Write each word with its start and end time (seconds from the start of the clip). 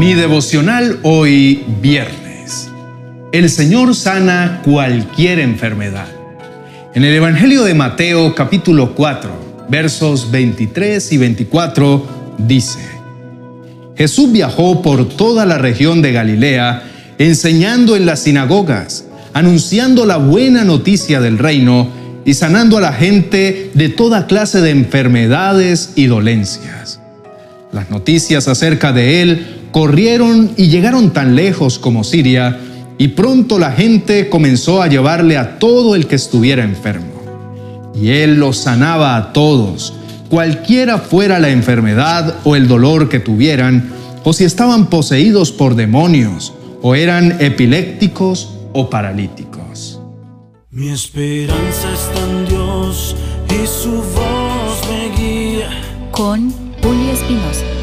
Mi 0.00 0.14
devocional 0.14 0.98
hoy 1.02 1.62
viernes. 1.82 2.70
El 3.32 3.50
Señor 3.50 3.94
sana 3.94 4.62
cualquier 4.64 5.38
enfermedad. 5.40 6.06
En 6.94 7.04
el 7.04 7.12
Evangelio 7.12 7.64
de 7.64 7.74
Mateo 7.74 8.34
capítulo 8.34 8.94
4, 8.94 9.66
versos 9.68 10.30
23 10.30 11.12
y 11.12 11.18
24 11.18 12.06
dice, 12.38 12.78
Jesús 13.94 14.32
viajó 14.32 14.80
por 14.80 15.06
toda 15.06 15.44
la 15.44 15.58
región 15.58 16.00
de 16.00 16.12
Galilea, 16.12 16.82
enseñando 17.18 17.94
en 17.94 18.06
las 18.06 18.20
sinagogas, 18.20 19.04
anunciando 19.34 20.06
la 20.06 20.16
buena 20.16 20.64
noticia 20.64 21.20
del 21.20 21.36
reino 21.36 21.90
y 22.24 22.32
sanando 22.32 22.78
a 22.78 22.80
la 22.80 22.94
gente 22.94 23.70
de 23.74 23.90
toda 23.90 24.26
clase 24.26 24.62
de 24.62 24.70
enfermedades 24.70 25.92
y 25.94 26.06
dolencias. 26.06 27.00
Las 27.70 27.90
noticias 27.90 28.48
acerca 28.48 28.94
de 28.94 29.20
él 29.20 29.59
corrieron 29.72 30.52
y 30.56 30.68
llegaron 30.68 31.10
tan 31.10 31.34
lejos 31.34 31.78
como 31.78 32.04
Siria, 32.04 32.58
y 32.98 33.08
pronto 33.08 33.58
la 33.58 33.72
gente 33.72 34.28
comenzó 34.28 34.82
a 34.82 34.88
llevarle 34.88 35.36
a 35.36 35.58
todo 35.58 35.94
el 35.94 36.06
que 36.06 36.16
estuviera 36.16 36.64
enfermo. 36.64 37.06
Y 37.94 38.10
él 38.10 38.38
los 38.38 38.58
sanaba 38.58 39.16
a 39.16 39.32
todos, 39.32 39.94
cualquiera 40.28 40.98
fuera 40.98 41.38
la 41.38 41.50
enfermedad 41.50 42.36
o 42.44 42.56
el 42.56 42.68
dolor 42.68 43.08
que 43.08 43.20
tuvieran, 43.20 43.90
o 44.22 44.32
si 44.32 44.44
estaban 44.44 44.86
poseídos 44.86 45.50
por 45.50 45.74
demonios, 45.76 46.52
o 46.82 46.94
eran 46.94 47.36
epilépticos 47.40 48.54
o 48.72 48.90
paralíticos. 48.90 50.00
Mi 50.70 50.90
esperanza 50.90 51.92
está 51.92 52.20
en 52.30 52.46
Dios 52.46 53.16
y 53.48 53.66
su 53.66 53.90
voz 53.90 54.80
me 54.88 55.16
guía. 55.16 55.68
Con 56.12 56.52
Julio 56.82 57.12
Espinosa. 57.12 57.79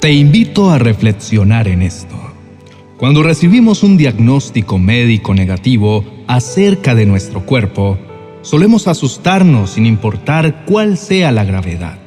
Te 0.00 0.14
invito 0.14 0.70
a 0.70 0.78
reflexionar 0.78 1.68
en 1.68 1.82
esto. 1.82 2.16
Cuando 2.96 3.22
recibimos 3.22 3.82
un 3.82 3.98
diagnóstico 3.98 4.78
médico 4.78 5.34
negativo 5.34 6.06
acerca 6.26 6.94
de 6.94 7.04
nuestro 7.04 7.44
cuerpo, 7.44 7.98
solemos 8.40 8.88
asustarnos 8.88 9.72
sin 9.72 9.84
importar 9.84 10.64
cuál 10.64 10.96
sea 10.96 11.32
la 11.32 11.44
gravedad. 11.44 11.98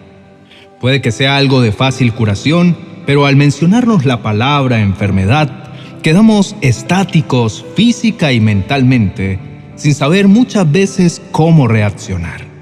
Puede 0.81 1.01
que 1.01 1.11
sea 1.11 1.37
algo 1.37 1.61
de 1.61 1.71
fácil 1.71 2.13
curación, 2.13 2.75
pero 3.05 3.27
al 3.27 3.35
mencionarnos 3.35 4.05
la 4.05 4.23
palabra 4.23 4.81
enfermedad, 4.81 5.71
quedamos 6.01 6.55
estáticos 6.61 7.63
física 7.75 8.33
y 8.33 8.39
mentalmente, 8.39 9.37
sin 9.75 9.93
saber 9.93 10.27
muchas 10.27 10.71
veces 10.71 11.21
cómo 11.31 11.67
reaccionar. 11.67 12.52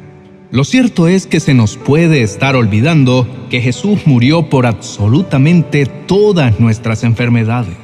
Lo 0.52 0.66
cierto 0.66 1.07
es 1.07 1.27
que 1.27 1.39
se 1.39 1.53
nos 1.53 1.77
puede 1.77 2.23
estar 2.23 2.57
olvidando 2.57 3.25
que 3.49 3.61
Jesús 3.61 4.02
murió 4.05 4.49
por 4.49 4.66
absolutamente 4.66 5.85
todas 5.85 6.59
nuestras 6.59 7.05
enfermedades. 7.05 7.77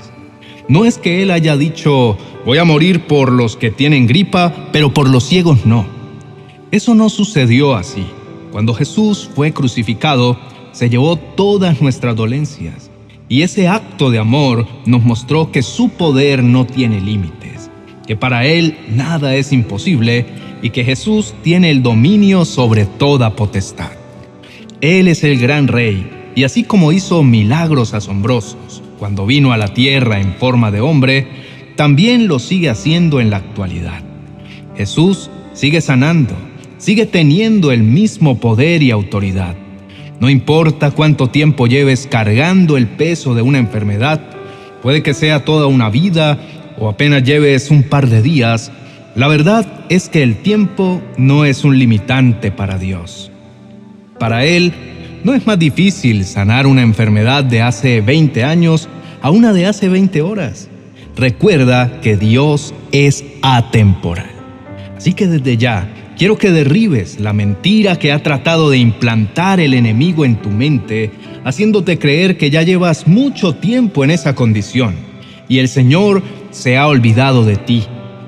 No 0.68 0.84
es 0.84 0.98
que 0.98 1.24
Él 1.24 1.32
haya 1.32 1.56
dicho, 1.56 2.18
voy 2.46 2.58
a 2.58 2.66
morir 2.66 3.08
por 3.08 3.32
los 3.32 3.56
que 3.56 3.72
tienen 3.72 4.06
gripa, 4.06 4.54
pero 4.74 4.94
por 4.94 5.08
los 5.10 5.24
ciegos 5.24 5.66
no. 5.66 5.86
Eso 6.70 6.94
no 6.94 7.08
sucedió 7.08 7.74
así. 7.74 8.06
Cuando 8.52 8.74
Jesús 8.74 9.30
fue 9.34 9.54
crucificado, 9.54 10.38
se 10.74 10.90
llevó 10.90 11.16
todas 11.16 11.82
nuestras 11.82 12.18
dolencias. 12.18 12.92
Y 13.30 13.44
ese 13.44 13.70
acto 13.70 14.12
de 14.12 14.20
amor 14.20 14.68
nos 14.86 15.04
mostró 15.04 15.54
que 15.54 15.64
su 15.64 15.88
poder 15.88 16.44
no 16.44 16.66
tiene 16.66 17.00
límites, 17.00 17.57
que 18.08 18.16
para 18.16 18.46
Él 18.46 18.78
nada 18.90 19.36
es 19.36 19.52
imposible 19.52 20.26
y 20.62 20.72
que 20.72 20.84
Jesús 20.84 21.36
tiene 21.44 21.70
el 21.70 21.84
dominio 21.84 22.46
sobre 22.46 22.86
toda 22.86 23.36
potestad. 23.36 23.92
Él 24.82 25.08
es 25.08 25.24
el 25.24 25.38
gran 25.38 25.68
rey, 25.68 26.10
y 26.36 26.44
así 26.46 26.64
como 26.64 26.92
hizo 26.92 27.24
milagros 27.24 27.94
asombrosos 27.94 28.82
cuando 28.98 29.26
vino 29.26 29.52
a 29.52 29.58
la 29.58 29.74
tierra 29.74 30.20
en 30.20 30.34
forma 30.36 30.72
de 30.72 30.82
hombre, 30.82 31.28
también 31.76 32.28
lo 32.28 32.40
sigue 32.40 32.70
haciendo 32.70 33.20
en 33.20 33.30
la 33.30 33.38
actualidad. 33.38 34.02
Jesús 34.76 35.30
sigue 35.54 35.82
sanando, 35.82 36.34
sigue 36.78 37.06
teniendo 37.06 37.72
el 37.72 37.84
mismo 37.84 38.40
poder 38.40 38.82
y 38.84 38.92
autoridad. 38.92 39.56
No 40.20 40.30
importa 40.30 40.92
cuánto 40.92 41.30
tiempo 41.30 41.68
lleves 41.68 42.08
cargando 42.08 42.78
el 42.78 42.88
peso 42.88 43.36
de 43.36 43.42
una 43.42 43.60
enfermedad, 43.60 44.22
puede 44.82 45.04
que 45.04 45.14
sea 45.14 45.46
toda 45.46 45.68
una 45.68 45.90
vida 45.90 46.40
o 46.80 46.90
apenas 46.90 47.24
lleves 47.24 47.72
un 47.72 47.84
par 47.84 48.08
de 48.08 48.22
días, 48.22 48.72
la 49.16 49.28
verdad 49.28 49.66
es 49.90 50.10
que 50.10 50.22
el 50.22 50.38
tiempo 50.38 51.02
no 51.18 51.46
es 51.46 51.64
un 51.64 51.80
limitante 51.80 52.52
para 52.52 52.78
Dios. 52.78 53.32
Para 54.20 54.46
Él, 54.46 54.74
no 55.24 55.34
es 55.34 55.48
más 55.48 55.58
difícil 55.58 56.24
sanar 56.26 56.68
una 56.68 56.84
enfermedad 56.84 57.44
de 57.44 57.62
hace 57.62 58.02
20 58.02 58.44
años 58.44 58.88
a 59.22 59.32
una 59.32 59.54
de 59.54 59.66
hace 59.66 59.90
20 59.90 60.22
horas. 60.22 60.70
Recuerda 61.16 62.00
que 62.02 62.16
Dios 62.16 62.74
es 62.92 63.26
atemporal. 63.42 64.30
Así 64.96 65.14
que 65.14 65.28
desde 65.28 65.58
ya, 65.58 65.92
quiero 66.16 66.38
que 66.38 66.52
derribes 66.52 67.20
la 67.20 67.34
mentira 67.34 67.98
que 67.98 68.12
ha 68.12 68.22
tratado 68.22 68.70
de 68.70 68.78
implantar 68.78 69.60
el 69.60 69.74
enemigo 69.74 70.26
en 70.26 70.36
tu 70.36 70.50
mente, 70.50 71.12
haciéndote 71.44 71.98
creer 71.98 72.38
que 72.38 72.52
ya 72.52 72.62
llevas 72.62 73.08
mucho 73.08 73.56
tiempo 73.56 74.04
en 74.04 74.12
esa 74.12 74.36
condición 74.36 75.08
y 75.50 75.60
el 75.60 75.68
Señor 75.68 76.22
se 76.58 76.76
ha 76.76 76.88
olvidado 76.88 77.46
de 77.46 77.56
ti 77.56 77.84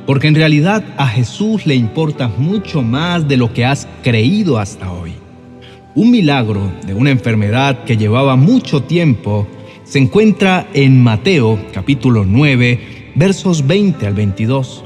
porque 0.05 0.27
en 0.27 0.35
realidad 0.35 0.83
a 0.97 1.07
Jesús 1.07 1.65
le 1.65 1.75
importa 1.75 2.27
mucho 2.27 2.81
más 2.81 3.27
de 3.27 3.37
lo 3.37 3.53
que 3.53 3.65
has 3.65 3.87
creído 4.03 4.57
hasta 4.57 4.91
hoy. 4.91 5.13
Un 5.95 6.11
milagro 6.11 6.71
de 6.85 6.93
una 6.93 7.09
enfermedad 7.09 7.83
que 7.83 7.97
llevaba 7.97 8.35
mucho 8.35 8.83
tiempo 8.83 9.47
se 9.83 9.99
encuentra 9.99 10.67
en 10.73 11.01
Mateo 11.01 11.59
capítulo 11.73 12.23
9 12.23 13.13
versos 13.15 13.65
20 13.65 14.05
al 14.05 14.13
22. 14.13 14.83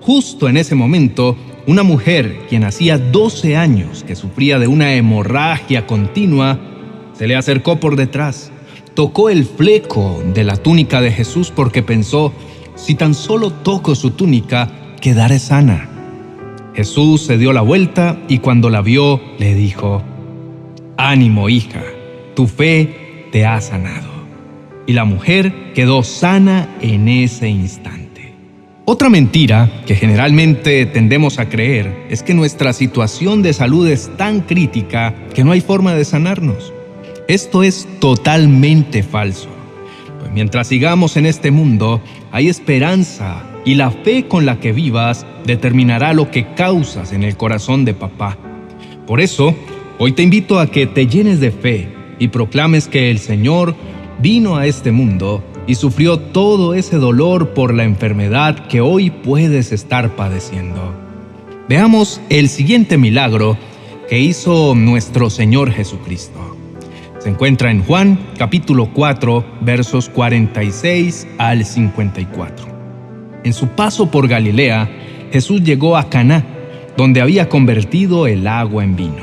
Justo 0.00 0.48
en 0.48 0.56
ese 0.56 0.74
momento, 0.74 1.36
una 1.66 1.84
mujer 1.84 2.46
quien 2.48 2.64
hacía 2.64 2.98
12 2.98 3.56
años 3.56 4.04
que 4.04 4.16
sufría 4.16 4.58
de 4.58 4.66
una 4.66 4.94
hemorragia 4.94 5.86
continua, 5.86 6.58
se 7.14 7.28
le 7.28 7.36
acercó 7.36 7.78
por 7.78 7.94
detrás, 7.94 8.50
tocó 8.94 9.30
el 9.30 9.44
fleco 9.44 10.20
de 10.34 10.42
la 10.42 10.56
túnica 10.56 11.00
de 11.00 11.12
Jesús 11.12 11.52
porque 11.54 11.82
pensó, 11.82 12.32
si 12.74 12.94
tan 12.94 13.14
solo 13.14 13.50
toco 13.50 13.94
su 13.94 14.10
túnica, 14.10 14.70
quedaré 15.00 15.38
sana. 15.38 15.88
Jesús 16.74 17.22
se 17.22 17.36
dio 17.38 17.52
la 17.52 17.60
vuelta 17.60 18.18
y 18.28 18.38
cuando 18.38 18.70
la 18.70 18.80
vio 18.80 19.20
le 19.38 19.54
dijo, 19.54 20.02
Ánimo 20.96 21.48
hija, 21.48 21.82
tu 22.34 22.46
fe 22.46 23.28
te 23.32 23.44
ha 23.44 23.60
sanado. 23.60 24.10
Y 24.86 24.92
la 24.94 25.04
mujer 25.04 25.72
quedó 25.74 26.02
sana 26.02 26.68
en 26.80 27.08
ese 27.08 27.48
instante. 27.48 28.02
Otra 28.84 29.08
mentira 29.08 29.70
que 29.86 29.94
generalmente 29.94 30.86
tendemos 30.86 31.38
a 31.38 31.48
creer 31.48 32.06
es 32.10 32.22
que 32.22 32.34
nuestra 32.34 32.72
situación 32.72 33.42
de 33.42 33.52
salud 33.52 33.86
es 33.86 34.10
tan 34.16 34.40
crítica 34.40 35.14
que 35.34 35.44
no 35.44 35.52
hay 35.52 35.60
forma 35.60 35.94
de 35.94 36.04
sanarnos. 36.04 36.72
Esto 37.28 37.62
es 37.62 37.86
totalmente 38.00 39.02
falso. 39.02 39.48
Pues 40.18 40.32
mientras 40.32 40.66
sigamos 40.66 41.16
en 41.16 41.26
este 41.26 41.50
mundo, 41.50 42.00
hay 42.32 42.48
esperanza 42.48 43.44
y 43.64 43.74
la 43.74 43.90
fe 43.90 44.26
con 44.26 44.46
la 44.46 44.58
que 44.58 44.72
vivas 44.72 45.26
determinará 45.46 46.14
lo 46.14 46.30
que 46.30 46.54
causas 46.54 47.12
en 47.12 47.22
el 47.22 47.36
corazón 47.36 47.84
de 47.84 47.92
papá. 47.92 48.38
Por 49.06 49.20
eso, 49.20 49.54
hoy 49.98 50.12
te 50.12 50.22
invito 50.22 50.58
a 50.58 50.70
que 50.70 50.86
te 50.86 51.06
llenes 51.06 51.40
de 51.40 51.50
fe 51.50 51.88
y 52.18 52.28
proclames 52.28 52.88
que 52.88 53.10
el 53.10 53.18
Señor 53.18 53.76
vino 54.20 54.56
a 54.56 54.66
este 54.66 54.92
mundo 54.92 55.44
y 55.66 55.74
sufrió 55.74 56.18
todo 56.18 56.74
ese 56.74 56.96
dolor 56.96 57.50
por 57.50 57.74
la 57.74 57.84
enfermedad 57.84 58.66
que 58.66 58.80
hoy 58.80 59.10
puedes 59.10 59.70
estar 59.70 60.16
padeciendo. 60.16 60.94
Veamos 61.68 62.20
el 62.30 62.48
siguiente 62.48 62.96
milagro 62.96 63.58
que 64.08 64.18
hizo 64.18 64.74
nuestro 64.74 65.28
Señor 65.28 65.70
Jesucristo. 65.70 66.61
Se 67.22 67.28
encuentra 67.28 67.70
en 67.70 67.84
Juan 67.84 68.18
capítulo 68.36 68.90
4 68.92 69.44
versos 69.60 70.08
46 70.08 71.28
al 71.38 71.64
54. 71.64 72.66
En 73.44 73.52
su 73.52 73.68
paso 73.68 74.10
por 74.10 74.26
Galilea, 74.26 74.90
Jesús 75.30 75.62
llegó 75.62 75.96
a 75.96 76.08
Caná, 76.08 76.44
donde 76.96 77.20
había 77.20 77.48
convertido 77.48 78.26
el 78.26 78.48
agua 78.48 78.82
en 78.82 78.96
vino. 78.96 79.22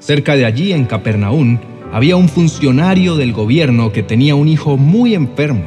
Cerca 0.00 0.36
de 0.36 0.44
allí, 0.44 0.74
en 0.74 0.84
Capernaum, 0.84 1.58
había 1.94 2.14
un 2.16 2.28
funcionario 2.28 3.16
del 3.16 3.32
gobierno 3.32 3.90
que 3.90 4.02
tenía 4.02 4.34
un 4.34 4.46
hijo 4.46 4.76
muy 4.76 5.14
enfermo. 5.14 5.64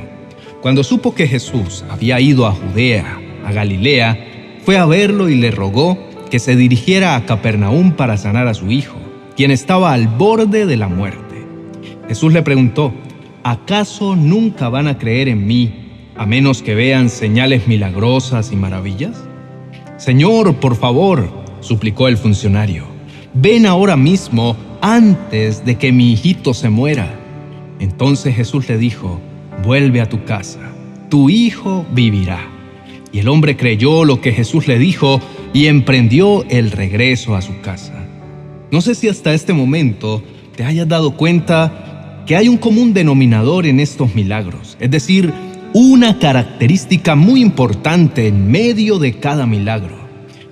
Cuando 0.61 0.83
supo 0.83 1.15
que 1.15 1.27
Jesús 1.27 1.83
había 1.89 2.19
ido 2.19 2.45
a 2.45 2.51
Judea, 2.51 3.19
a 3.47 3.51
Galilea, 3.51 4.59
fue 4.63 4.77
a 4.77 4.85
verlo 4.85 5.27
y 5.27 5.37
le 5.37 5.49
rogó 5.49 5.97
que 6.29 6.37
se 6.37 6.55
dirigiera 6.55 7.15
a 7.15 7.25
Capernaum 7.25 7.93
para 7.93 8.17
sanar 8.17 8.47
a 8.47 8.53
su 8.53 8.69
hijo, 8.69 8.99
quien 9.35 9.49
estaba 9.49 9.91
al 9.91 10.07
borde 10.07 10.67
de 10.67 10.77
la 10.77 10.87
muerte. 10.87 11.22
Jesús 12.07 12.33
le 12.33 12.41
preguntó, 12.41 12.93
¿acaso 13.43 14.15
nunca 14.15 14.69
van 14.69 14.87
a 14.87 14.97
creer 14.97 15.29
en 15.29 15.47
mí 15.47 15.73
a 16.15 16.25
menos 16.25 16.61
que 16.61 16.75
vean 16.75 17.09
señales 17.09 17.67
milagrosas 17.67 18.51
y 18.51 18.55
maravillas? 18.55 19.23
Señor, 19.97 20.55
por 20.55 20.75
favor, 20.75 21.29
suplicó 21.61 22.07
el 22.07 22.17
funcionario, 22.17 22.85
ven 23.33 23.65
ahora 23.65 23.95
mismo 23.95 24.57
antes 24.81 25.65
de 25.65 25.77
que 25.77 25.91
mi 25.91 26.11
hijito 26.11 26.53
se 26.53 26.69
muera. 26.69 27.19
Entonces 27.79 28.35
Jesús 28.35 28.67
le 28.67 28.77
dijo, 28.77 29.19
vuelve 29.63 30.01
a 30.01 30.09
tu 30.09 30.25
casa, 30.25 30.59
tu 31.09 31.29
hijo 31.29 31.85
vivirá. 31.91 32.39
Y 33.11 33.19
el 33.19 33.27
hombre 33.29 33.55
creyó 33.55 34.03
lo 34.03 34.19
que 34.19 34.33
Jesús 34.33 34.67
le 34.67 34.77
dijo 34.77 35.21
y 35.53 35.67
emprendió 35.67 36.43
el 36.49 36.71
regreso 36.71 37.35
a 37.35 37.41
su 37.41 37.61
casa. 37.61 37.93
No 38.71 38.81
sé 38.81 38.95
si 38.95 39.07
hasta 39.07 39.33
este 39.33 39.53
momento 39.53 40.23
te 40.55 40.63
hayas 40.63 40.87
dado 40.87 41.15
cuenta 41.15 41.82
que 42.25 42.35
hay 42.35 42.47
un 42.47 42.57
común 42.57 42.93
denominador 42.93 43.65
en 43.65 43.79
estos 43.79 44.15
milagros, 44.15 44.77
es 44.79 44.91
decir, 44.91 45.33
una 45.73 46.19
característica 46.19 47.15
muy 47.15 47.41
importante 47.41 48.27
en 48.27 48.49
medio 48.49 48.99
de 48.99 49.13
cada 49.13 49.45
milagro, 49.45 49.97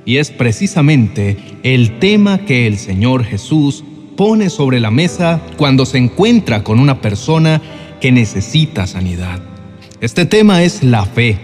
y 0.06 0.18
es 0.18 0.31
precisamente 0.31 1.38
el 1.63 2.00
tema 2.00 2.39
que 2.39 2.68
el 2.68 2.77
Señor 2.77 3.23
Jesús 3.23 3.83
pone 4.18 4.50
sobre 4.50 4.79
la 4.79 4.91
mesa 4.91 5.41
cuando 5.57 5.85
se 5.85 5.97
encuentra 5.97 6.63
con 6.63 6.79
una 6.79 7.01
persona 7.01 7.62
que 8.00 8.12
necesita 8.12 8.88
sanidad. 8.88 9.41
Este 10.01 10.25
tema 10.25 10.63
es 10.63 10.83
la 10.83 11.06
fe. 11.06 11.38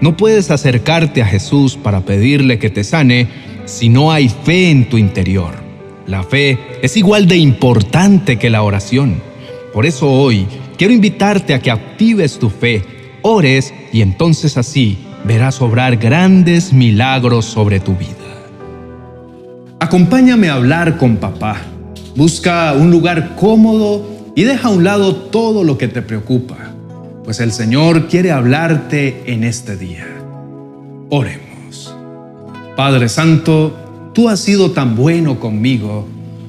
No 0.00 0.16
puedes 0.16 0.50
acercarte 0.50 1.22
a 1.22 1.26
Jesús 1.26 1.76
para 1.76 2.00
pedirle 2.02 2.58
que 2.58 2.70
te 2.70 2.84
sane 2.84 3.28
si 3.64 3.88
no 3.88 4.12
hay 4.12 4.28
fe 4.28 4.70
en 4.70 4.88
tu 4.88 4.98
interior. 4.98 5.54
La 6.06 6.22
fe 6.22 6.58
es 6.82 6.96
igual 6.96 7.26
de 7.26 7.36
importante 7.36 8.38
que 8.38 8.50
la 8.50 8.62
oración. 8.62 9.33
Por 9.74 9.86
eso 9.86 10.08
hoy 10.08 10.46
quiero 10.78 10.94
invitarte 10.94 11.52
a 11.52 11.58
que 11.58 11.72
actives 11.72 12.38
tu 12.38 12.48
fe, 12.48 12.84
ores 13.22 13.74
y 13.92 14.02
entonces 14.02 14.56
así 14.56 14.98
verás 15.24 15.60
obrar 15.60 15.96
grandes 15.96 16.72
milagros 16.72 17.44
sobre 17.44 17.80
tu 17.80 17.96
vida. 17.96 18.14
Acompáñame 19.80 20.48
a 20.48 20.54
hablar 20.54 20.96
con 20.96 21.16
papá. 21.16 21.56
Busca 22.14 22.72
un 22.74 22.92
lugar 22.92 23.34
cómodo 23.34 24.06
y 24.36 24.44
deja 24.44 24.68
a 24.68 24.70
un 24.70 24.84
lado 24.84 25.16
todo 25.16 25.64
lo 25.64 25.76
que 25.76 25.88
te 25.88 26.02
preocupa, 26.02 26.56
pues 27.24 27.40
el 27.40 27.50
Señor 27.50 28.06
quiere 28.06 28.30
hablarte 28.30 29.24
en 29.26 29.42
este 29.42 29.76
día. 29.76 30.06
Oremos. 31.10 31.92
Padre 32.76 33.08
Santo, 33.08 34.10
tú 34.14 34.28
has 34.28 34.38
sido 34.38 34.70
tan 34.70 34.94
bueno 34.94 35.40
conmigo. 35.40 36.06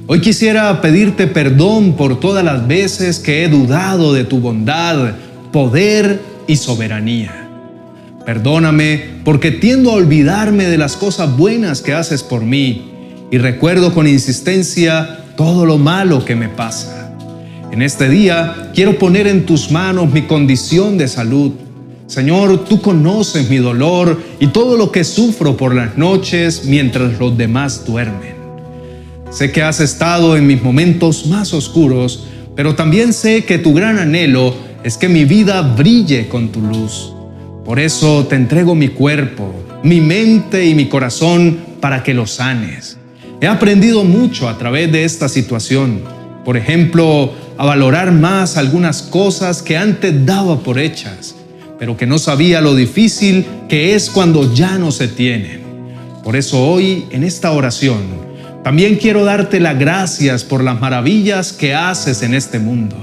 Hoy 0.08 0.22
quisiera 0.22 0.82
pedirte 0.82 1.26
perdón 1.26 1.94
por 1.94 2.20
todas 2.20 2.46
las 2.46 2.68
veces 2.68 3.18
que 3.18 3.44
he 3.44 3.50
dudado 3.50 4.14
de 4.14 4.24
tu 4.24 4.40
bondad, 4.40 5.16
poder 5.52 6.22
y 6.46 6.58
soberanía. 6.58 7.50
Perdóname 8.24 9.04
porque 9.24 9.50
tiendo 9.50 9.90
a 9.90 9.96
olvidarme 9.96 10.66
de 10.66 10.78
las 10.78 10.96
cosas 10.96 11.36
buenas 11.36 11.82
que 11.82 11.96
haces 11.96 12.22
por 12.22 12.44
mí 12.44 12.92
y 13.32 13.40
recuerdo 13.40 13.96
con 13.96 14.06
insistencia 14.06 15.22
todo 15.36 15.66
lo 15.66 15.80
malo 15.80 16.24
que 16.24 16.36
me 16.36 16.50
pasa. 16.50 17.12
En 17.72 17.82
este 17.82 18.08
día 18.08 18.70
quiero 18.76 19.00
poner 19.00 19.26
en 19.26 19.48
tus 19.48 19.72
manos 19.72 20.12
mi 20.12 20.22
condición 20.22 21.00
de 21.00 21.08
salud. 21.08 21.54
Señor, 22.06 22.66
tú 22.66 22.80
conoces 22.80 23.50
mi 23.50 23.58
dolor 23.58 24.22
y 24.40 24.48
todo 24.48 24.78
lo 24.78 24.92
que 24.92 25.04
sufro 25.04 25.58
por 25.58 25.74
las 25.74 25.98
noches 25.98 26.66
mientras 26.66 27.18
los 27.18 27.36
demás 27.36 27.88
duermen. 27.88 28.45
Sé 29.36 29.52
que 29.52 29.62
has 29.62 29.82
estado 29.82 30.38
en 30.38 30.48
mis 30.48 30.64
momentos 30.64 31.26
más 31.26 31.54
oscuros, 31.54 32.24
pero 32.56 32.74
también 32.74 33.12
sé 33.12 33.44
que 33.44 33.58
tu 33.58 33.74
gran 33.74 34.00
anhelo 34.00 34.56
es 34.82 34.96
que 34.96 35.10
mi 35.10 35.26
vida 35.26 35.62
brille 35.62 36.30
con 36.30 36.54
tu 36.54 36.62
luz. 36.62 37.12
Por 37.66 37.78
eso 37.78 38.26
te 38.30 38.38
entrego 38.38 38.76
mi 38.76 38.88
cuerpo, 38.88 39.54
mi 39.84 40.00
mente 40.00 40.66
y 40.66 40.74
mi 40.74 40.86
corazón 40.88 41.60
para 41.82 42.02
que 42.02 42.14
lo 42.14 42.28
sanes. 42.28 42.98
He 43.42 43.48
aprendido 43.48 44.06
mucho 44.06 44.48
a 44.48 44.58
través 44.58 44.90
de 44.90 45.04
esta 45.04 45.28
situación. 45.28 46.00
Por 46.46 46.56
ejemplo, 46.56 47.34
a 47.58 47.66
valorar 47.66 48.14
más 48.14 48.56
algunas 48.56 49.02
cosas 49.02 49.62
que 49.62 49.76
antes 49.76 50.26
daba 50.26 50.60
por 50.60 50.80
hechas, 50.80 51.36
pero 51.78 51.98
que 51.98 52.08
no 52.08 52.20
sabía 52.20 52.62
lo 52.62 52.74
difícil 52.74 53.46
que 53.68 53.96
es 53.96 54.10
cuando 54.10 54.54
ya 54.54 54.78
no 54.78 54.94
se 54.94 55.10
tienen. 55.10 55.60
Por 56.24 56.38
eso 56.38 56.66
hoy, 56.66 57.04
en 57.12 57.26
esta 57.26 57.52
oración, 57.52 58.25
también 58.66 58.96
quiero 58.96 59.24
darte 59.24 59.62
las 59.62 59.78
gracias 59.78 60.44
por 60.44 60.64
las 60.64 60.82
maravillas 60.82 61.54
que 61.54 61.76
haces 61.76 62.24
en 62.24 62.34
este 62.34 62.58
mundo, 62.58 62.98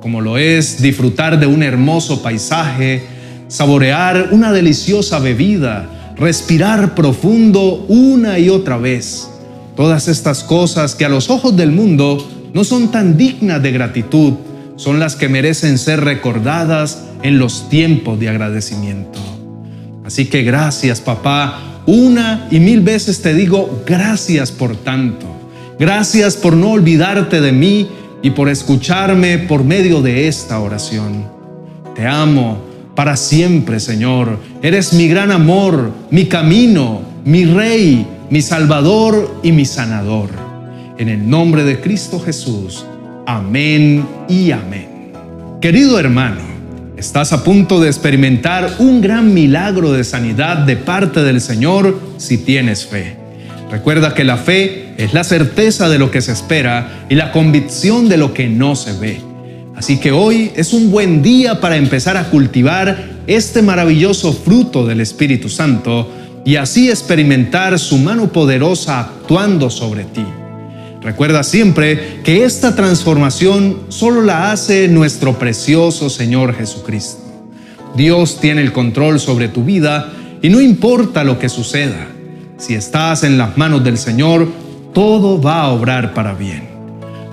como 0.00 0.20
lo 0.20 0.38
es 0.38 0.80
disfrutar 0.80 1.38
de 1.40 1.48
un 1.48 1.62
hermoso 1.62 2.22
paisaje, 2.22 3.02
saborear 3.48 4.28
una 4.30 4.52
deliciosa 4.52 5.18
bebida, 5.18 6.14
respirar 6.16 6.94
profundo 6.94 7.84
una 7.88 8.38
y 8.38 8.48
otra 8.48 8.76
vez 8.76 9.28
Todas 9.76 10.06
estas 10.06 10.44
cosas 10.44 10.94
que 10.94 11.04
a 11.04 11.08
los 11.08 11.30
ojos 11.30 11.56
del 11.56 11.72
mundo 11.72 12.24
no 12.52 12.62
son 12.62 12.92
tan 12.92 13.16
dignas 13.16 13.60
de 13.60 13.72
gratitud, 13.72 14.34
son 14.76 15.00
las 15.00 15.16
que 15.16 15.28
merecen 15.28 15.78
ser 15.78 16.00
recordadas 16.04 17.06
en 17.24 17.38
los 17.40 17.68
tiempos 17.68 18.20
de 18.20 18.28
agradecimiento. 18.28 19.18
Así 20.04 20.26
que 20.26 20.44
gracias 20.44 21.00
papá, 21.00 21.58
una 21.86 22.48
y 22.50 22.60
mil 22.60 22.80
veces 22.80 23.20
te 23.20 23.34
digo 23.34 23.82
gracias 23.86 24.50
por 24.50 24.76
tanto. 24.76 25.26
Gracias 25.78 26.36
por 26.36 26.54
no 26.54 26.70
olvidarte 26.70 27.40
de 27.40 27.52
mí 27.52 27.88
y 28.22 28.30
por 28.30 28.48
escucharme 28.48 29.38
por 29.38 29.64
medio 29.64 30.00
de 30.00 30.28
esta 30.28 30.60
oración. 30.60 31.26
Te 31.94 32.06
amo 32.06 32.58
para 32.94 33.16
siempre, 33.16 33.80
Señor. 33.80 34.38
Eres 34.62 34.92
mi 34.92 35.08
gran 35.08 35.30
amor, 35.30 35.90
mi 36.10 36.26
camino, 36.26 37.02
mi 37.24 37.44
rey, 37.44 38.06
mi 38.30 38.40
Salvador 38.40 39.40
y 39.42 39.52
mi 39.52 39.64
Sanador. 39.64 40.30
En 40.96 41.08
el 41.08 41.28
nombre 41.28 41.64
de 41.64 41.80
Cristo 41.80 42.20
Jesús. 42.20 42.86
Amén 43.26 44.06
y 44.28 44.52
amén. 44.52 45.12
Querido 45.60 45.98
hermano, 45.98 46.53
estás 46.96 47.32
a 47.32 47.42
punto 47.42 47.80
de 47.80 47.88
experimentar 47.88 48.76
un 48.78 49.00
gran 49.00 49.34
milagro 49.34 49.92
de 49.92 50.04
sanidad 50.04 50.58
de 50.58 50.76
parte 50.76 51.22
del 51.22 51.40
Señor 51.40 52.00
si 52.18 52.38
tienes 52.38 52.86
fe. 52.86 53.16
Recuerda 53.70 54.14
que 54.14 54.24
la 54.24 54.36
fe 54.36 54.94
es 54.98 55.14
la 55.14 55.24
certeza 55.24 55.88
de 55.88 55.98
lo 55.98 56.10
que 56.10 56.20
se 56.20 56.32
espera 56.32 57.06
y 57.08 57.16
la 57.16 57.32
convicción 57.32 58.08
de 58.08 58.16
lo 58.16 58.32
que 58.32 58.48
no 58.48 58.76
se 58.76 58.92
ve. 58.92 59.20
Así 59.74 59.98
que 59.98 60.12
hoy 60.12 60.52
es 60.54 60.72
un 60.72 60.90
buen 60.92 61.22
día 61.22 61.60
para 61.60 61.76
empezar 61.76 62.16
a 62.16 62.30
cultivar 62.30 62.96
este 63.26 63.62
maravilloso 63.62 64.32
fruto 64.32 64.86
del 64.86 65.00
Espíritu 65.00 65.48
Santo 65.48 66.08
y 66.44 66.56
así 66.56 66.90
experimentar 66.90 67.78
su 67.78 67.98
mano 67.98 68.28
poderosa 68.28 69.00
actuando 69.00 69.70
sobre 69.70 70.04
ti. 70.04 70.24
Recuerda 71.04 71.44
siempre 71.44 72.20
que 72.24 72.44
esta 72.44 72.74
transformación 72.74 73.80
solo 73.88 74.22
la 74.22 74.50
hace 74.50 74.88
nuestro 74.88 75.38
precioso 75.38 76.08
Señor 76.08 76.54
Jesucristo. 76.54 77.22
Dios 77.94 78.40
tiene 78.40 78.62
el 78.62 78.72
control 78.72 79.20
sobre 79.20 79.48
tu 79.48 79.64
vida 79.64 80.12
y 80.42 80.48
no 80.48 80.60
importa 80.60 81.22
lo 81.22 81.38
que 81.38 81.48
suceda. 81.48 82.08
Si 82.56 82.74
estás 82.74 83.22
en 83.22 83.38
las 83.38 83.56
manos 83.56 83.84
del 83.84 83.98
Señor, 83.98 84.48
todo 84.92 85.40
va 85.40 85.62
a 85.62 85.68
obrar 85.70 86.14
para 86.14 86.34
bien. 86.34 86.68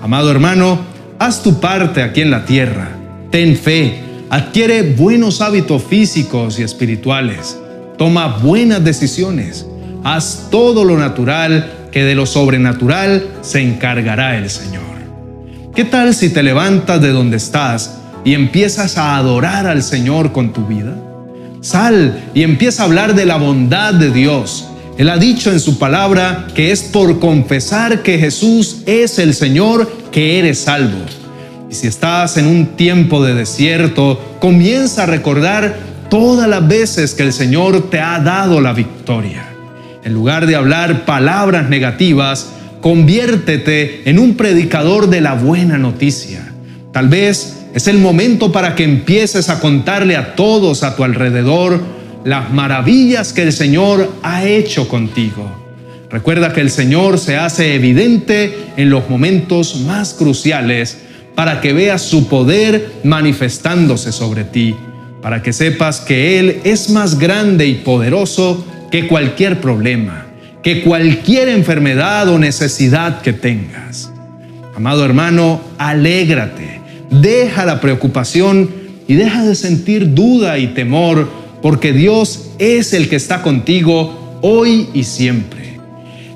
Amado 0.00 0.30
hermano, 0.30 0.78
haz 1.18 1.42
tu 1.42 1.58
parte 1.58 2.02
aquí 2.02 2.20
en 2.20 2.30
la 2.30 2.44
tierra. 2.44 2.90
Ten 3.30 3.56
fe, 3.56 4.00
adquiere 4.30 4.82
buenos 4.82 5.40
hábitos 5.40 5.82
físicos 5.82 6.58
y 6.58 6.62
espirituales 6.62 7.56
Toma 8.02 8.38
buenas 8.38 8.82
decisiones. 8.82 9.66
Haz 10.02 10.48
todo 10.50 10.84
lo 10.84 10.98
natural, 10.98 11.81
que 11.92 12.02
de 12.02 12.14
lo 12.14 12.26
sobrenatural 12.26 13.28
se 13.42 13.60
encargará 13.60 14.38
el 14.38 14.50
Señor. 14.50 14.82
¿Qué 15.74 15.84
tal 15.84 16.14
si 16.14 16.30
te 16.30 16.42
levantas 16.42 17.00
de 17.00 17.10
donde 17.10 17.36
estás 17.36 17.98
y 18.24 18.34
empiezas 18.34 18.98
a 18.98 19.16
adorar 19.16 19.66
al 19.66 19.82
Señor 19.82 20.32
con 20.32 20.52
tu 20.52 20.66
vida? 20.66 20.96
Sal 21.60 22.24
y 22.34 22.42
empieza 22.42 22.82
a 22.82 22.86
hablar 22.86 23.14
de 23.14 23.26
la 23.26 23.36
bondad 23.36 23.94
de 23.94 24.10
Dios. 24.10 24.68
Él 24.98 25.08
ha 25.08 25.16
dicho 25.16 25.52
en 25.52 25.60
su 25.60 25.78
palabra 25.78 26.48
que 26.54 26.72
es 26.72 26.82
por 26.82 27.20
confesar 27.20 28.02
que 28.02 28.18
Jesús 28.18 28.82
es 28.86 29.18
el 29.18 29.34
Señor 29.34 29.90
que 30.10 30.38
eres 30.38 30.60
salvo. 30.60 30.98
Y 31.70 31.74
si 31.74 31.86
estás 31.86 32.36
en 32.36 32.46
un 32.46 32.66
tiempo 32.76 33.24
de 33.24 33.34
desierto, 33.34 34.36
comienza 34.40 35.04
a 35.04 35.06
recordar 35.06 35.78
todas 36.10 36.48
las 36.48 36.66
veces 36.66 37.14
que 37.14 37.22
el 37.22 37.32
Señor 37.32 37.88
te 37.88 37.98
ha 38.00 38.18
dado 38.18 38.60
la 38.60 38.74
victoria. 38.74 39.51
En 40.04 40.14
lugar 40.14 40.46
de 40.46 40.56
hablar 40.56 41.04
palabras 41.04 41.68
negativas, 41.68 42.48
conviértete 42.80 44.08
en 44.08 44.18
un 44.18 44.34
predicador 44.36 45.08
de 45.08 45.20
la 45.20 45.34
buena 45.34 45.78
noticia. 45.78 46.52
Tal 46.92 47.08
vez 47.08 47.58
es 47.74 47.86
el 47.86 47.98
momento 47.98 48.50
para 48.50 48.74
que 48.74 48.84
empieces 48.84 49.48
a 49.48 49.60
contarle 49.60 50.16
a 50.16 50.34
todos 50.34 50.82
a 50.82 50.96
tu 50.96 51.04
alrededor 51.04 51.80
las 52.24 52.52
maravillas 52.52 53.32
que 53.32 53.42
el 53.42 53.52
Señor 53.52 54.12
ha 54.22 54.44
hecho 54.44 54.88
contigo. 54.88 55.50
Recuerda 56.10 56.52
que 56.52 56.60
el 56.60 56.70
Señor 56.70 57.18
se 57.18 57.36
hace 57.36 57.74
evidente 57.74 58.54
en 58.76 58.90
los 58.90 59.08
momentos 59.08 59.76
más 59.86 60.14
cruciales 60.14 60.98
para 61.34 61.60
que 61.60 61.72
veas 61.72 62.02
su 62.02 62.28
poder 62.28 62.92
manifestándose 63.04 64.12
sobre 64.12 64.44
ti 64.44 64.74
para 65.22 65.40
que 65.42 65.52
sepas 65.52 66.00
que 66.00 66.38
Él 66.38 66.60
es 66.64 66.90
más 66.90 67.18
grande 67.18 67.66
y 67.66 67.74
poderoso 67.74 68.66
que 68.92 69.08
cualquier 69.08 69.58
problema, 69.58 70.26
que 70.62 70.82
cualquier 70.82 71.48
enfermedad 71.48 72.28
o 72.28 72.38
necesidad 72.38 73.22
que 73.22 73.32
tengas. 73.32 74.12
Amado 74.76 75.02
hermano, 75.02 75.62
alégrate, 75.78 76.82
deja 77.10 77.64
la 77.64 77.80
preocupación 77.80 78.70
y 79.08 79.14
deja 79.14 79.44
de 79.44 79.54
sentir 79.54 80.12
duda 80.12 80.58
y 80.58 80.68
temor, 80.68 81.30
porque 81.62 81.94
Dios 81.94 82.50
es 82.58 82.92
el 82.92 83.08
que 83.08 83.16
está 83.16 83.40
contigo 83.40 84.38
hoy 84.42 84.88
y 84.92 85.04
siempre. 85.04 85.80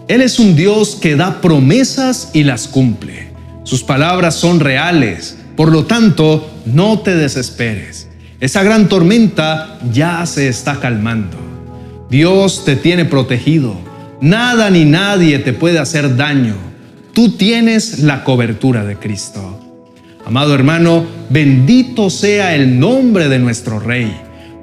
Él 0.08 0.22
es 0.22 0.38
un 0.38 0.56
Dios 0.56 0.96
que 0.98 1.14
da 1.14 1.42
promesas 1.42 2.30
y 2.32 2.44
las 2.44 2.68
cumple. 2.68 3.28
Sus 3.64 3.82
palabras 3.82 4.34
son 4.34 4.60
reales, 4.60 5.36
por 5.56 5.70
lo 5.70 5.84
tanto, 5.84 6.50
no 6.64 7.00
te 7.00 7.16
desesperes. 7.16 8.08
Esa 8.40 8.62
gran 8.62 8.88
tormenta 8.88 9.78
ya 9.92 10.25
se 10.25 10.48
está 10.48 10.80
calmando. 10.80 11.45
Dios 12.08 12.64
te 12.64 12.76
tiene 12.76 13.04
protegido. 13.04 13.76
Nada 14.20 14.70
ni 14.70 14.84
nadie 14.84 15.38
te 15.40 15.52
puede 15.52 15.78
hacer 15.78 16.16
daño. 16.16 16.54
Tú 17.12 17.30
tienes 17.32 18.00
la 18.00 18.22
cobertura 18.22 18.84
de 18.84 18.96
Cristo. 18.96 19.60
Amado 20.25 20.54
hermano, 20.54 21.04
bendito 21.30 22.10
sea 22.10 22.54
el 22.54 22.78
nombre 22.78 23.28
de 23.28 23.38
nuestro 23.38 23.80
Rey. 23.80 24.12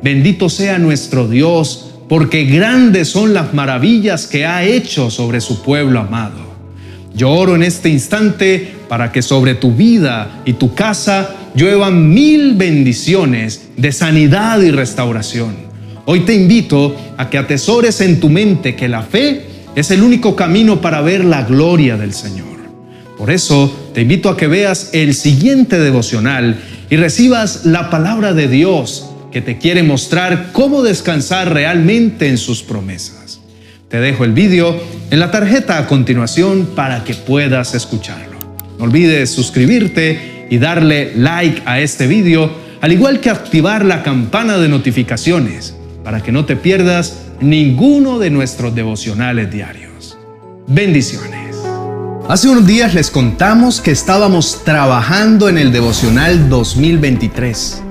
Bendito 0.02 0.50
sea 0.50 0.80
nuestro 0.80 1.28
Dios, 1.28 1.96
porque 2.08 2.46
grandes 2.46 3.10
son 3.10 3.34
las 3.34 3.54
maravillas 3.54 4.28
que 4.28 4.46
ha 4.46 4.64
hecho 4.64 5.10
sobre 5.10 5.42
su 5.42 5.62
pueblo 5.62 6.00
amado. 6.00 6.54
Yo 7.16 7.30
oro 7.30 7.56
en 7.56 7.64
este 7.64 7.90
instante 7.90 8.74
para 8.88 9.12
que 9.12 9.22
sobre 9.22 9.56
tu 9.56 9.74
vida 9.74 10.42
y 10.46 10.54
tu 10.54 10.74
casa 10.74 11.36
lluevan 11.56 12.14
mil 12.14 12.56
bendiciones 12.56 13.70
de 13.78 13.92
sanidad 13.92 14.62
y 14.62 14.72
restauración. 14.72 15.73
Hoy 16.06 16.22
te 16.22 16.34
invito 16.34 16.98
a 17.18 17.30
que 17.30 17.38
atesores 17.38 18.02
en 18.02 18.20
tu 18.20 18.30
mente 18.30 18.76
que 18.76 18.90
la 18.90 19.04
fe 19.04 19.46
es 19.74 19.90
el 19.90 20.04
único 20.04 20.36
camino 20.36 20.82
para 20.82 21.00
ver 21.00 21.24
la 21.24 21.44
gloria 21.44 21.96
del 21.96 22.14
Señor. 22.14 22.58
Por 23.18 23.32
eso 23.32 23.74
te 23.94 24.02
invito 24.02 24.28
a 24.28 24.36
que 24.36 24.48
veas 24.48 24.90
el 24.92 25.14
siguiente 25.14 25.80
devocional 25.80 26.60
y 26.90 26.98
recibas 26.98 27.66
la 27.66 27.90
palabra 27.90 28.34
de 28.34 28.50
Dios 28.50 29.12
que 29.32 29.42
te 29.42 29.58
quiere 29.58 29.82
mostrar 29.82 30.50
cómo 30.52 30.84
descansar 30.84 31.54
realmente 31.54 32.28
en 32.28 32.38
sus 32.38 32.64
promesas. 32.64 33.40
Te 33.88 34.02
dejo 34.02 34.26
el 34.26 34.34
vídeo 34.34 34.78
en 35.10 35.20
la 35.22 35.32
tarjeta 35.32 35.78
a 35.78 35.88
continuación 35.88 36.68
para 36.76 37.06
que 37.06 37.14
puedas 37.14 37.76
escucharlo. 37.76 38.38
No 38.78 38.84
olvides 38.84 39.30
suscribirte 39.30 40.48
y 40.50 40.58
darle 40.58 41.14
like 41.16 41.62
a 41.66 41.80
este 41.80 42.08
vídeo, 42.08 42.52
al 42.82 42.92
igual 42.92 43.22
que 43.22 43.30
activar 43.30 43.86
la 43.86 44.04
campana 44.04 44.58
de 44.58 44.68
notificaciones 44.68 45.76
para 46.04 46.22
que 46.22 46.32
no 46.32 46.46
te 46.46 46.56
pierdas 46.56 47.18
ninguno 47.40 48.20
de 48.20 48.30
nuestros 48.30 48.76
devocionales 48.76 49.52
diarios. 49.52 50.18
Bendiciones. 50.68 51.56
Hace 52.28 52.50
unos 52.50 52.66
días 52.66 52.94
les 52.94 53.12
contamos 53.12 53.82
que 53.82 53.92
estábamos 53.92 54.62
trabajando 54.64 55.50
en 55.50 55.58
el 55.58 55.72
devocional 55.72 56.50
2023. 56.50 57.82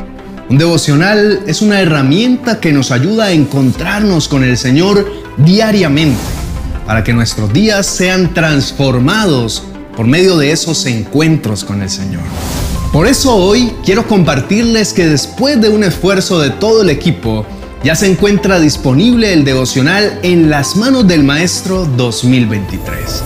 Un 0.49 0.59
devocional 0.59 1.40
es 1.47 1.62
una 1.62 1.81
herramienta 1.81 2.61
que 2.61 2.73
nos 2.73 2.90
ayuda 2.90 3.26
a 3.26 3.33
encontrarnos 3.33 4.28
con 4.28 4.45
el 4.45 4.59
Señor 4.59 5.11
diariamente 5.38 6.21
para 6.87 7.04
que 7.04 7.12
nuestros 7.12 7.52
días 7.52 7.87
sean 7.87 8.35
transformados 8.35 9.64
por 9.97 10.07
medio 10.07 10.37
de 10.37 10.52
esos 10.52 10.85
encuentros 10.87 11.64
con 11.64 11.83
el 11.83 11.90
Señor. 11.90 12.23
Por 12.92 13.07
eso 13.07 13.35
hoy 13.35 13.73
quiero 13.85 14.07
compartirles 14.07 14.92
que 14.92 15.07
después 15.07 15.61
de 15.61 15.69
un 15.69 15.85
esfuerzo 15.85 16.40
de 16.40 16.50
todo 16.50 16.83
el 16.83 16.90
equipo, 16.90 17.47
ya 17.84 17.96
se 17.96 18.06
encuentra 18.06 18.60
disponible 18.60 19.32
el 19.32 19.44
devocional 19.44 20.20
En 20.22 20.50
las 20.50 20.76
manos 20.76 21.06
del 21.08 21.24
Maestro 21.24 21.84
2023. 21.84 23.22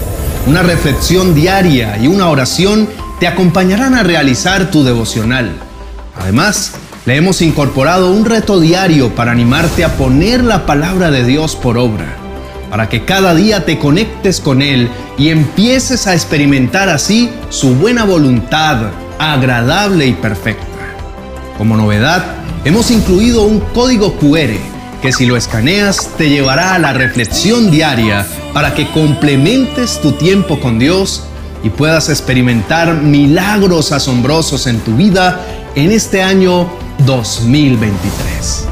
Una 0.47 0.63
reflexión 0.63 1.35
diaria 1.35 1.99
y 1.99 2.07
una 2.07 2.31
oración 2.31 2.89
te 3.21 3.27
acompañarán 3.27 3.95
a 3.95 4.03
realizar 4.03 4.71
tu 4.71 4.83
devocional. 4.83 5.53
Además, 6.19 6.73
le 7.05 7.17
hemos 7.17 7.43
incorporado 7.43 8.11
un 8.11 8.25
reto 8.25 8.59
diario 8.59 9.15
para 9.15 9.33
animarte 9.33 9.85
a 9.85 9.97
poner 9.97 10.43
la 10.43 10.65
palabra 10.65 11.11
de 11.11 11.25
Dios 11.25 11.55
por 11.55 11.77
obra, 11.77 12.17
para 12.71 12.89
que 12.89 13.05
cada 13.05 13.35
día 13.35 13.67
te 13.67 13.79
conectes 13.79 14.41
con 14.41 14.63
Él 14.63 14.89
y 15.19 15.29
empieces 15.29 16.07
a 16.07 16.15
experimentar 16.15 16.89
así 16.89 17.31
su 17.51 17.75
buena 17.75 18.05
voluntad, 18.05 18.91
agradable 19.19 20.07
y 20.07 20.15
perfecta. 20.15 20.65
Como 21.59 21.77
novedad, 21.77 22.36
hemos 22.67 22.91
incluido 22.91 23.45
un 23.45 23.61
código 23.61 24.17
QR 24.17 24.51
que 25.01 25.13
si 25.13 25.25
lo 25.25 25.37
escaneas 25.37 26.11
te 26.19 26.29
llevará 26.29 26.75
a 26.75 26.81
la 26.81 26.93
reflexión 26.93 27.71
diaria 27.71 28.27
para 28.53 28.75
que 28.75 28.91
complementes 28.91 30.01
tu 30.01 30.11
tiempo 30.11 30.59
con 30.59 30.81
Dios 30.81 31.23
y 31.63 31.71
puedas 31.71 32.09
experimentar 32.09 32.93
milagros 32.95 33.93
asombrosos 33.93 34.67
en 34.67 34.81
tu 34.81 34.97
vida 34.97 35.41
en 35.77 35.93
este 35.93 36.25
año 36.25 36.69
2023. 37.07 38.65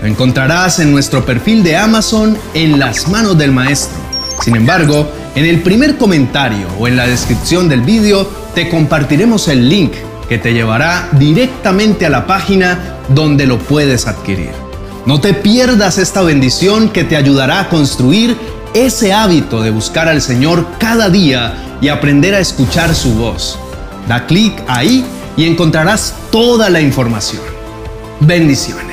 Lo 0.00 0.08
encontrarás 0.08 0.78
en 0.78 0.90
nuestro 0.90 1.26
perfil 1.26 1.62
de 1.62 1.76
Amazon 1.76 2.38
en 2.54 2.78
las 2.78 3.06
manos 3.08 3.36
del 3.36 3.52
maestro. 3.52 3.98
Sin 4.42 4.56
embargo, 4.56 5.12
en 5.34 5.44
el 5.44 5.60
primer 5.60 5.98
comentario 5.98 6.66
o 6.78 6.88
en 6.88 6.96
la 6.96 7.06
descripción 7.06 7.68
del 7.68 7.82
vídeo 7.82 8.26
te 8.54 8.70
compartiremos 8.70 9.46
el 9.48 9.68
link 9.68 9.92
que 10.26 10.38
te 10.38 10.54
llevará 10.54 11.10
directamente 11.12 12.06
a 12.06 12.10
la 12.10 12.26
página 12.26 12.91
donde 13.08 13.46
lo 13.46 13.58
puedes 13.58 14.06
adquirir. 14.06 14.50
No 15.06 15.20
te 15.20 15.34
pierdas 15.34 15.98
esta 15.98 16.22
bendición 16.22 16.88
que 16.90 17.04
te 17.04 17.16
ayudará 17.16 17.60
a 17.60 17.68
construir 17.68 18.36
ese 18.74 19.12
hábito 19.12 19.60
de 19.60 19.70
buscar 19.70 20.08
al 20.08 20.22
Señor 20.22 20.66
cada 20.78 21.10
día 21.10 21.78
y 21.80 21.88
aprender 21.88 22.34
a 22.34 22.38
escuchar 22.38 22.94
su 22.94 23.14
voz. 23.14 23.58
Da 24.08 24.26
clic 24.26 24.62
ahí 24.68 25.04
y 25.36 25.44
encontrarás 25.46 26.14
toda 26.30 26.70
la 26.70 26.80
información. 26.80 27.42
Bendiciones. 28.20 28.91